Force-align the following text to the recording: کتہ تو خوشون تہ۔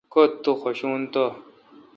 کتہ 0.13 0.37
تو 0.43 0.51
خوشون 0.61 1.01
تہ۔ 1.13 1.25